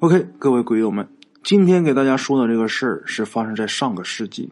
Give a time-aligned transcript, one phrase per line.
[0.00, 1.06] OK，各位鬼友们，
[1.42, 4.48] 今天给大家说的这个事儿是发生在上个世纪，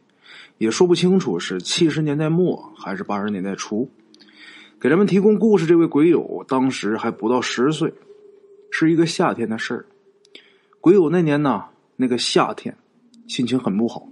[0.58, 3.88] 也说不清楚是七十年代末还是八十年代初。
[4.78, 7.94] 给咱们提供故事这位鬼友当时还不到十岁，
[8.70, 9.86] 是一个夏天的事儿。
[10.82, 11.64] 鬼友那年呢，
[11.96, 12.76] 那个夏天
[13.26, 14.06] 心情很不好，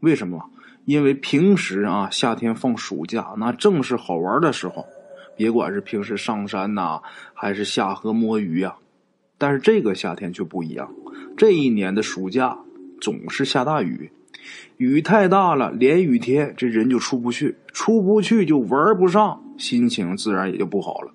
[0.00, 0.44] 为什么？
[0.84, 4.84] 因为平时啊，夏天放暑假那正是好玩的时候，
[5.38, 7.00] 别管是平时上山呐，
[7.32, 8.76] 还是下河摸鱼呀。
[9.38, 10.90] 但是这个夏天却不一样，
[11.36, 12.58] 这一年的暑假
[13.00, 14.10] 总是下大雨，
[14.78, 21.12] 雨太大了，连雨天这人就出不去，出不去就玩不上，心情自然也就不好了。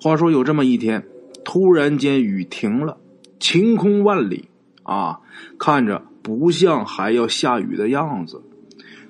[0.00, 1.04] 话说有这么一天，
[1.44, 2.98] 突然间雨停了，
[3.40, 4.48] 晴空万里
[4.84, 5.20] 啊，
[5.58, 8.40] 看着不像还要下雨的样子，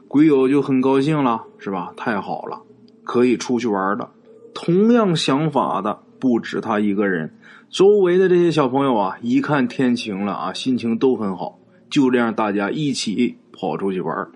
[0.08, 1.92] 鬼友就很高兴了，是吧？
[1.96, 2.62] 太好了，
[3.04, 4.10] 可以出去玩了。
[4.54, 7.34] 同样想法的不止他一个人。
[7.74, 11.58] 周围的这些小朋友啊，一看天晴了啊，心情都很好，
[11.90, 14.28] 就这样大家一起跑出去玩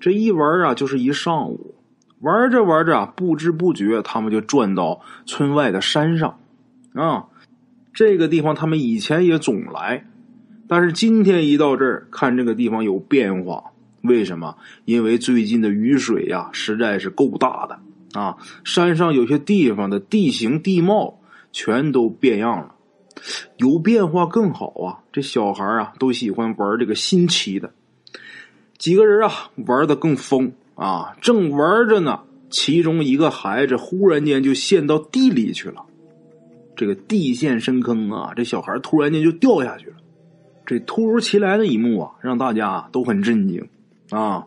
[0.00, 1.74] 这一玩啊，就是一上午。
[2.20, 6.38] 玩着玩着啊，不知不觉他们就转到村外的山上
[6.94, 7.26] 啊。
[7.92, 10.06] 这个地方他们以前也总来，
[10.66, 13.64] 但是今天一到这儿，看这个地方有变化。
[14.00, 14.56] 为什么？
[14.86, 18.38] 因为最近的雨水呀，实在是够大的啊。
[18.64, 21.20] 山上有些地方的地形地貌。
[21.56, 22.74] 全都变样了，
[23.56, 25.00] 有变化更好啊！
[25.10, 27.72] 这小孩啊都喜欢玩这个新奇的。
[28.76, 35.86] 几个人啊玩的更疯啊，正玩着呢，其中一个孩子忽然间就陷到地里去了。
[36.76, 39.96] 这个地陷深坑啊，这小孩突然间就掉下去了。
[40.66, 43.66] 这突如其来的一幕啊，让大家都很震惊
[44.10, 44.44] 啊。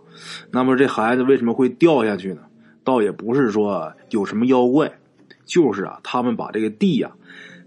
[0.52, 2.43] 那么这孩子为什么会掉下去呢？
[2.83, 4.99] 倒也不是说有什么妖怪。
[5.50, 7.11] 就是啊，他们把这个地呀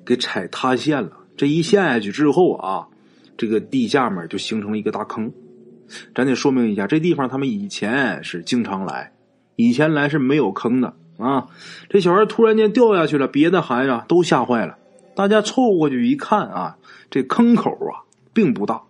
[0.07, 1.11] 给踩塌陷了。
[1.37, 2.87] 这一陷下去之后啊，
[3.37, 5.33] 这个地下面就形成了一个大坑。
[6.15, 9.13] 咱得说明一下，这地方他们以前是经常来，
[9.57, 11.49] 以前来是没有坑的啊。
[11.91, 14.79] 这小孩突然间掉下去了，别的孩子都吓坏了。
[15.17, 16.77] 大家凑过去一看啊，
[17.11, 18.81] 这坑口啊并不大，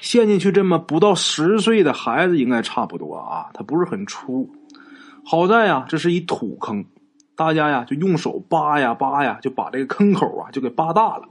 [0.00, 4.48] 陷进去这么不到十岁的孩子应该差不多啊，它不是很粗。
[5.24, 6.84] 好在啊，这是一土坑。
[7.40, 11.22] 大家呀，就用手扒呀扒呀，就把这个坑口啊，就给扒大了。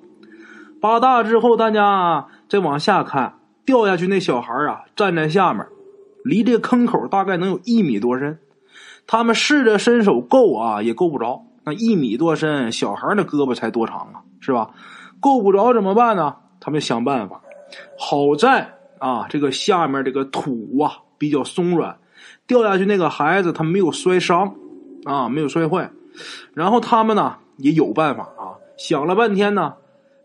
[0.81, 5.64] 扒大之后，大家再往下看，掉下去那小孩啊，站在下面，
[6.25, 8.40] 离这个坑口大概能有一米多深。
[9.06, 11.44] 他们试着伸手够啊，也够不着。
[11.64, 14.72] 那一米多深，小孩的胳膊才多长啊，是吧？
[15.19, 16.38] 够不着怎么办呢？
[16.59, 17.40] 他们想办法。
[18.00, 22.00] 好在啊，这个下面这个土啊比较松软，
[22.48, 24.56] 掉下去那个孩子他没有摔伤
[25.03, 25.88] 啊，没有摔坏。
[26.53, 29.74] 然后他们呢也有办法啊，想了半天呢，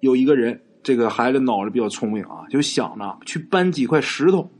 [0.01, 4.51] 有一个人，这个孩子脑子比较聪明啊，就想着去搬几块石头，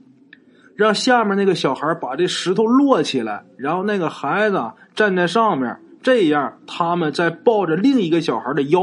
[0.75, 4.61] 让下面那个小孩把这石头摞起来，然后那个孩子
[4.95, 8.83] 站在上面，这样他们再抱着另一个小孩的腰，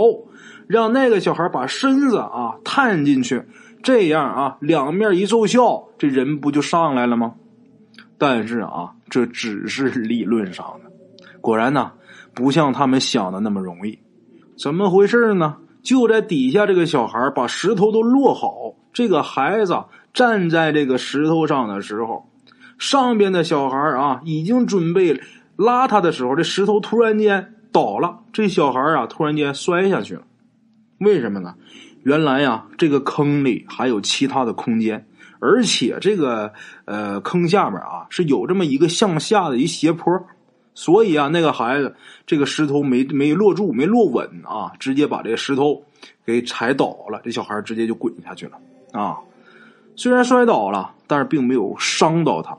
[0.67, 3.43] 让那个小孩把身子啊探进去，
[3.83, 7.35] 这样啊两面一奏效，这人不就上来了吗？
[8.17, 10.91] 但是啊，这只是理论上的，
[11.41, 11.91] 果然呢。
[12.33, 13.99] 不像他们想的那么容易，
[14.57, 15.57] 怎么回事呢？
[15.83, 19.75] 就在底下这个小孩把石头都摞好，这个孩子
[20.13, 22.29] 站在这个石头上的时候，
[22.77, 25.19] 上边的小孩啊已经准备
[25.55, 30.21] 拉他的时候，这石头突然间倒了，这小孩啊突然间摔下去了。
[30.99, 31.55] 为什么呢？
[32.03, 35.07] 原来呀，这个坑里还有其他的空间，
[35.39, 36.53] 而且这个
[36.85, 40.11] 呃坑下面啊是有这么一个向下的一斜坡。
[40.73, 41.95] 所以啊，那个孩子
[42.25, 45.83] 这个石头没没落住，没落稳啊，直接把这个石头
[46.25, 47.19] 给踩倒了。
[47.23, 48.57] 这小孩直接就滚下去了
[48.93, 49.17] 啊！
[49.95, 52.57] 虽然摔倒了，但是并没有伤到他。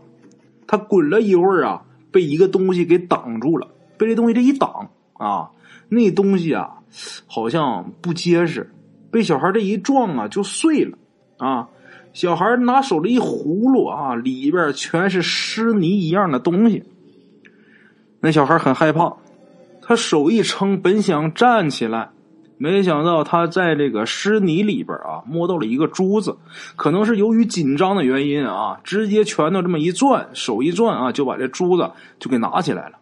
[0.66, 3.66] 他滚了一会儿啊，被一个东西给挡住了。
[3.96, 5.50] 被这东西这一挡啊，
[5.88, 6.78] 那东西啊
[7.26, 8.70] 好像不结实，
[9.10, 10.98] 被小孩这一撞啊就碎了
[11.38, 11.68] 啊！
[12.12, 16.84] 小孩拿手这一葫芦啊，里边全是湿泥一样的东西。
[18.24, 19.16] 那小孩很害怕，
[19.82, 22.10] 他手一撑，本想站起来，
[22.56, 26.36] 没想到他在这个湿泥里边啊，摸到了一个珠子，
[26.76, 31.90] 可能是由于紧张的原因啊，直接拳头这么一转，手一转啊，就把这珠子
[32.20, 32.98] 就给拿起来了。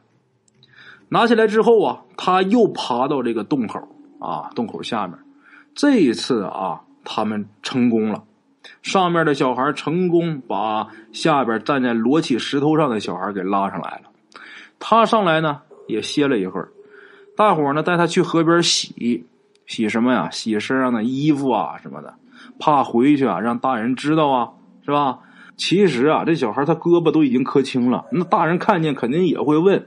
[1.10, 3.78] 拿起来之后啊，他又爬到这个洞口
[4.20, 5.18] 啊，洞口下面，
[5.74, 8.24] 这一次啊，他们成功了，
[8.80, 14.09] 上面的小孩成功把下边站在摞起石头上的小孩给拉上来了。
[14.80, 16.72] 他上来呢，也歇了一会儿。
[17.36, 19.24] 大伙呢带他去河边洗，
[19.66, 20.28] 洗什么呀？
[20.30, 22.14] 洗身上的衣服啊什么的，
[22.58, 24.48] 怕回去啊让大人知道啊，
[24.84, 25.20] 是吧？
[25.56, 29.86] 其实啊，这小孩他胳膊都已经磕青了，那大人看见肯定也会问。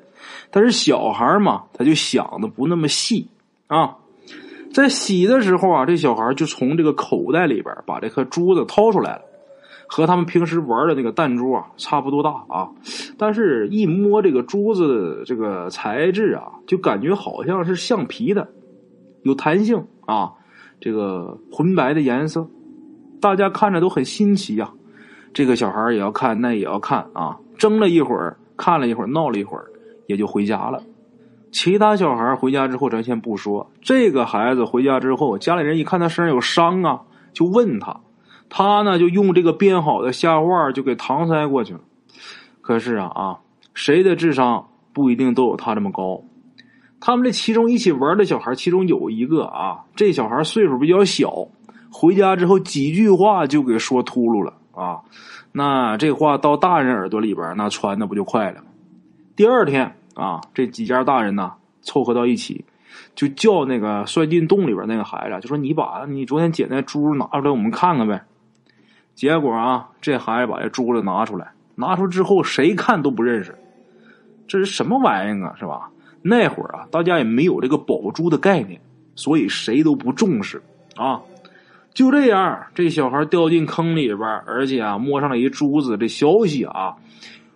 [0.51, 3.28] 但是小孩嘛，他就想的不那么细
[3.68, 3.95] 啊。
[4.72, 9.22] 在洗的时候啊，这小孩就从这个口袋里边把这颗珠子掏出来了，
[9.95, 12.68] 和他们平时玩的那个弹珠啊差不多大啊。
[13.16, 18.50] 但是，一摸这个珠子这个材质啊，就感觉好像是橡皮的，
[19.22, 20.31] 有弹性啊。
[20.80, 22.48] 这个浑白的颜色，
[23.22, 24.72] 大家看着都很新奇呀。
[25.31, 27.38] 这个小孩也要看，那也要看啊。
[27.56, 29.66] 争了一会儿，看了一会儿，闹了一会儿。
[30.07, 30.81] 也就回家了。
[31.51, 33.72] 其他小孩回家之后，咱先不说。
[33.81, 37.01] 这个孩子回家之后，家里人一看他身上有伤啊，
[37.31, 38.01] 就问他，
[38.55, 41.79] 他呢就用这个编好的瞎话就给搪塞过去了。
[42.61, 43.39] 可是啊啊，
[43.73, 46.21] 谁的智商不一定都有他这么高？
[47.01, 51.47] 他们这其中一起玩的小孩，其中有一个啊，这小孩岁数比较小，
[51.91, 55.01] 回家之后几句话就给说秃噜了啊。
[55.51, 58.67] 那这话到大人耳朵里边，那传的不就快了吗？
[59.35, 62.63] 第二天啊，这几家大人呢凑合到一起，
[63.15, 68.23] 就叫那个摔进洞里边那个孩子，就说：“你把你昨天捡那珠拿出来，我们看看呗。”
[69.15, 73.56] 结果啊，这孩子把这珠子拿出来，拿出之后谁看都不认识，
[74.48, 75.56] 这是什么玩意儿啊？
[75.57, 75.89] 是吧？
[76.21, 78.80] 那会儿啊，大家也没有这个宝珠的概念，
[79.15, 80.62] 所以谁都不重视
[80.95, 81.21] 啊。
[81.94, 86.95] 就这样，这小孩掉进坑里边，而且啊，摸上了一珠子，这消息啊。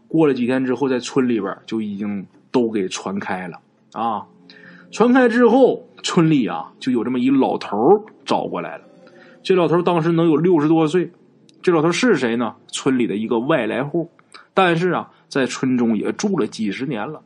[0.08, 3.60] 过了几天之后，在村里边就已经都给传开了
[3.94, 4.24] 啊！
[4.92, 8.84] 传开之后，村里啊就有这么一老头找过来了。
[9.42, 11.12] 这老头当时能有六十多岁。
[11.62, 12.56] 这老头是谁呢？
[12.68, 14.10] 村里的一个外来户，
[14.54, 17.22] 但是啊，在村中也住了几十年了。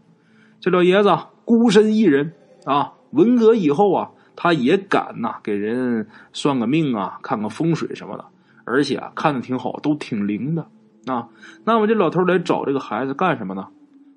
[0.60, 2.33] 这老爷子孤身一人
[2.66, 8.25] 啊，文革以后啊，他也敢呐给人算个命啊，看个风水什么的，
[8.63, 10.68] 而且啊看的挺好，都挺灵的。
[11.06, 11.30] 啊，
[11.63, 13.68] 那么这老头来找这个孩子干什么呢？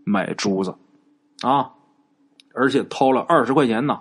[0.04, 0.74] 买珠子，
[1.42, 1.70] 啊，
[2.54, 4.00] 而且掏了二十块钱呢。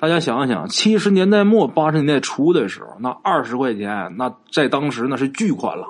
[0.00, 5.86] 大家想想，七十年代末八十年代初的时候，那二十块钱，那在当时那是巨款了。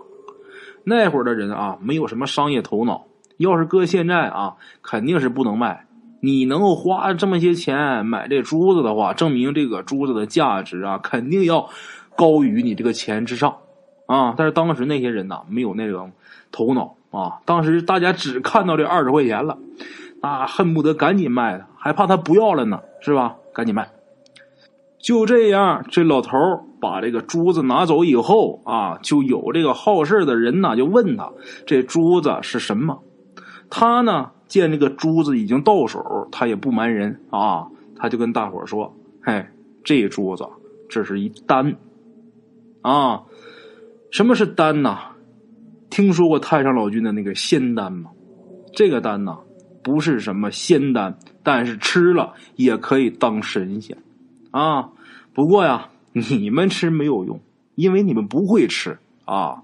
[0.82, 3.04] 那会儿的人啊，没有什么商业头脑，
[3.36, 5.86] 要是搁现在啊，肯定是不能卖。
[6.20, 11.68] 你能够花这么些钱买这珠子的话，证明这个珠子的价值啊，肯定要
[12.16, 13.54] 高于你这个钱之上。
[14.06, 14.34] 啊！
[14.36, 16.10] 但是当时那些人呐，没有那种
[16.50, 17.38] 头脑啊。
[17.44, 19.56] 当时大家只看到这二十块钱了，
[20.20, 23.36] 那恨不得赶紧卖的，还怕他不要了呢，是吧？
[23.54, 23.88] 赶紧卖。
[25.02, 26.36] 就这样，这老头
[26.80, 31.32] 把这个珠子拿走以后啊，就有这个好事的人呢，就问他
[31.66, 33.02] 这珠子是什么。
[33.70, 38.94] 他呢，见这个珠子已经到手，他也不瞒人啊，他就跟大伙说
[39.24, 39.46] ：“嘿，
[39.84, 40.44] 这珠子
[40.88, 41.76] 这是一丹
[42.82, 43.22] 啊。”
[44.10, 44.98] 什么是丹呐？
[45.88, 48.10] 听说过太上老君的那个仙丹吗？
[48.74, 49.38] 这个丹呐，
[49.82, 53.96] 不是什么仙丹，但是吃了也可以当神仙
[54.50, 54.90] 啊。
[55.32, 57.40] 不过呀， 你们吃没有用，
[57.74, 59.62] 因为你们不会吃啊。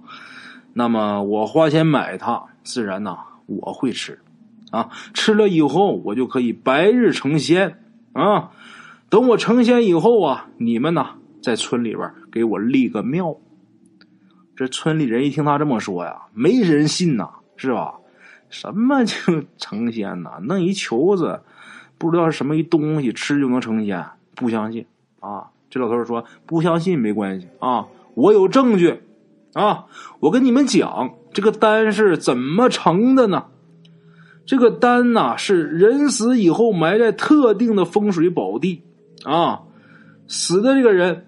[0.72, 4.20] 那么我花钱买它，自然呐我会吃
[4.70, 4.90] 啊。
[5.14, 7.82] 吃了以后，我就可以白日成仙
[8.12, 8.50] 啊。
[9.08, 11.06] 等我成仙以后啊，你们呢
[11.42, 13.36] 在村里边给我立个庙。
[14.54, 17.94] 这村里人一听他这么说呀，没人信呐，是吧？
[18.48, 20.38] 什么就成仙呐？
[20.42, 21.42] 弄一球子，
[21.98, 24.04] 不知道是什么一东西，吃就能成仙？
[24.36, 24.86] 不相信
[25.18, 25.50] 啊！
[25.68, 29.00] 这老头说：“不相信没关系啊，我有证据
[29.52, 29.86] 啊！
[30.20, 33.46] 我跟你们讲，这个丹是怎么成的呢？
[34.46, 38.82] 这个丹呐，是人死以后埋在特定的风水宝地
[39.24, 39.62] 啊，
[40.28, 41.26] 死的这个人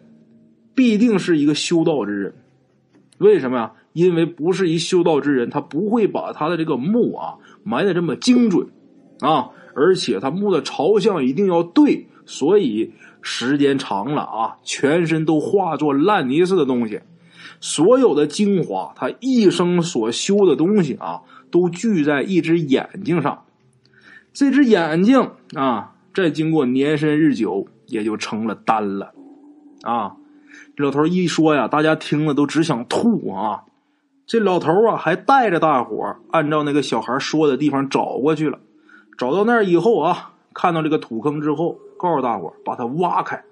[0.75, 2.35] 必定是一个修道之人。”
[3.19, 3.73] 为什么呀？
[3.93, 7.35] 因为不是一修道之人，他不会把他的这个墓啊
[7.65, 8.69] 埋的这么精准
[9.19, 12.93] 啊，而且他墓的朝向一定要对，所以
[13.23, 17.01] 时间长了啊，全身都化作烂泥似的东西，
[17.59, 23.45] 所有的精华，他一生所修的东西啊，都聚在一只眼睛上，
[24.35, 29.15] 这只眼睛啊，再经过年深日久，也就成了丹了
[29.83, 30.17] 啊。
[30.77, 33.65] 老头一说呀，大家听了都只想吐啊！
[34.27, 38.61] 这老头啊，还带着大伙按照那个小孩说的地方找过去了。
[39.17, 43.45] 找到那儿以后啊，看到这个土坑之后，告诉大伙把它挖开。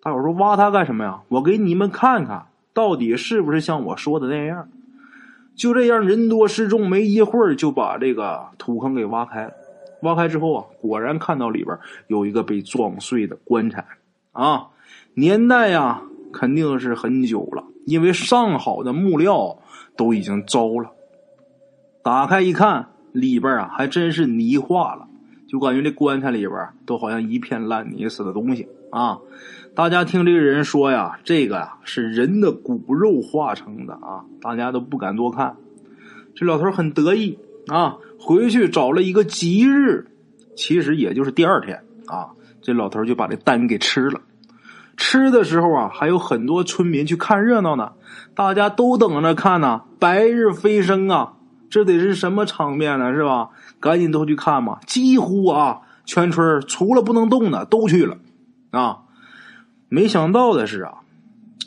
[0.00, 1.20] 大伙说：“挖它干什么呀？
[1.26, 4.68] 我给你们看看到底是不是像我说的那样。”
[5.56, 9.52] 就这样，人多势众，没一会儿就把这个土坑给挖开了。
[10.02, 11.76] 挖开之后啊，果然看到里边
[12.06, 13.84] 有一个被撞碎的棺材
[14.30, 14.68] 啊。
[15.14, 16.02] 年代呀
[16.32, 19.58] 肯定是很久了，因为上好的木料
[19.96, 20.92] 都已经糟了。
[22.04, 25.08] 打开一看，里边啊还真是泥化了，
[25.52, 29.18] 就感觉这棺材里边都好像一片烂泥似的东西啊。
[29.74, 35.56] 大家听这个人说呀，这个呀是人的骨肉化成的啊，大家都不敢多看。
[36.34, 40.06] 这老头很得意啊，回去找了一个吉日，
[40.56, 42.30] 其实也就是第二天啊，
[42.62, 44.22] 这老头就把这丹给吃了。
[44.96, 47.92] 吃的时候啊，还有很多村民去看热闹呢，
[48.34, 51.34] 大家都等着看呢，白日飞升啊，
[51.72, 53.14] 这得是什么场面呢？
[53.14, 53.48] 是吧？
[53.80, 54.78] 赶紧都去看嘛！
[54.86, 58.18] 几乎啊，全村除了不能动的都去了
[58.72, 59.04] 啊。
[59.88, 61.00] 没想到的是啊，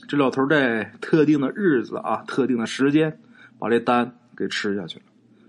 [0.08, 3.20] 这老头在特定的日子啊、特定的时间，
[3.58, 5.06] 把这丹给吃下去了。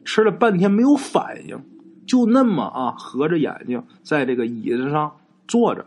[0.06, 1.62] 吃了半天没有反应，
[2.06, 5.84] 就那么啊，合着眼睛在这个椅子上坐着，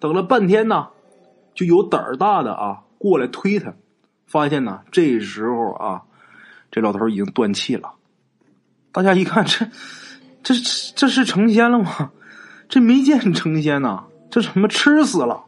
[0.00, 0.88] 等了半天呢，
[1.54, 3.72] 就有胆儿大的啊过来推他，
[4.26, 6.02] 发现呢，这时候啊，
[6.72, 7.92] 这老头已经断气了。
[8.92, 9.66] 大家一看，这
[10.42, 10.54] 这
[10.94, 12.10] 这是成仙了吗？
[12.68, 15.44] 这没见成仙呐，这怎么吃死了？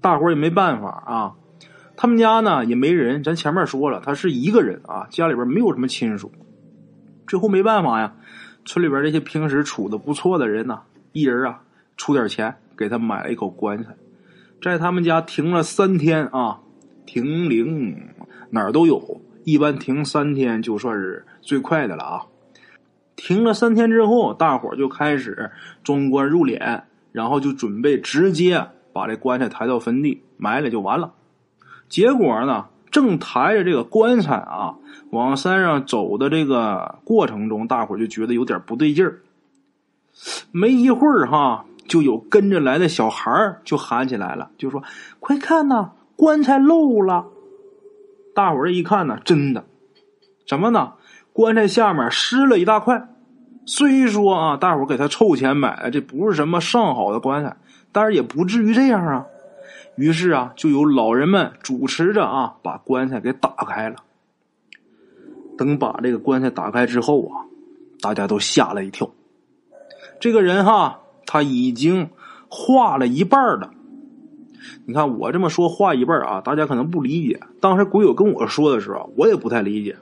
[0.00, 1.34] 大伙儿也没办法啊，
[1.96, 3.22] 他们家呢也没人。
[3.22, 6.32] 咱前面说了，他是一个人啊，家里边没有什么亲属。
[7.26, 8.14] 最后没办法呀，
[8.64, 10.80] 村里边这些平时处的不错的人呐，
[11.12, 11.60] 一人啊
[11.96, 13.94] 出点钱给他买了一口棺材，
[14.62, 16.60] 在他们家停了三天啊，
[17.06, 18.08] 停灵
[18.50, 19.20] 哪儿都有，
[19.50, 22.26] 一般停三天就算是最快的了啊。
[23.16, 25.50] 停了三天之后，大伙就开始
[25.82, 28.68] 装棺入殓，然后就准备直接。
[28.92, 31.12] 把这棺材抬到坟地埋了就完了，
[31.88, 34.74] 结果呢，正抬着这个棺材啊
[35.10, 39.20] 往山上走的这个过程中，大伙就觉得有点不对劲儿。
[40.50, 43.30] 没一会儿哈，就有跟着来的小孩
[43.64, 44.82] 就喊起来了，就说
[45.20, 47.26] ：“快看呐，棺材漏了！”
[48.40, 49.66] 大伙儿一看呢，真的，
[50.46, 50.94] 什么呢？
[51.34, 53.06] 棺材下面湿了一大块。
[53.66, 57.54] 虽说啊，大伙儿给他凑钱买的，这不是什么上好的棺材。
[57.92, 59.26] 但是也不至于这样啊，
[59.94, 63.96] 于是啊，就有老人们主持着啊，把棺材给打开了。
[65.58, 67.44] 等把这个棺材打开之后啊，
[68.00, 69.10] 大家都吓了一跳。
[70.18, 72.08] 这个人哈，他已经
[72.48, 73.70] 化了一半了。
[74.86, 77.40] 你看我这么说话一半啊，大家可能不理解。
[77.60, 79.96] 当时鬼友跟我说的时候，我也不太理解。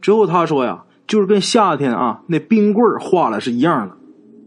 [0.00, 3.96] 之后他说呀，就是跟夏天啊那冰棍化了是一样的。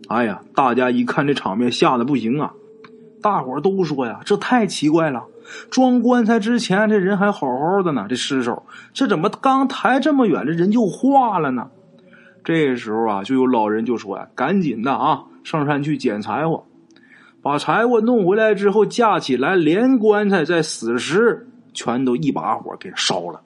[0.07, 2.53] 哎呀，大家一看这场面，吓得不行啊。
[3.21, 5.23] 大伙都说呀，这太奇怪了！
[5.69, 11.69] 装棺材之前，这人还好好的呢，这尸首这怎么刚抬这么远，这人就化了呢？
[12.43, 16.65] 这时候啊，就有老人就说呀：“赶紧的啊，上山去捡柴火，
[17.43, 23.41] 把柴火弄回来之后架起来，连棺材在死尸全都一把火给烧了。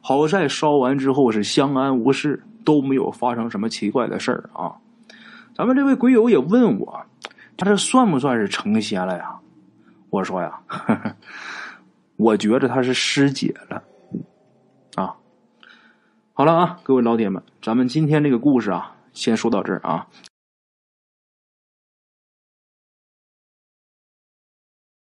[0.00, 4.74] 好在烧完之后是相安无事，都没有发生什么奇怪的事儿啊。”
[5.54, 7.02] 咱们这位鬼友也问我。
[7.56, 9.36] 他这算不算是成仙了呀？
[10.10, 10.60] 我说呀，
[12.16, 13.82] 我觉得他是师姐了
[14.94, 15.16] 啊。
[16.32, 20.06] 好了啊，各位老铁们，咱们今天这个故事啊，先说到这儿啊。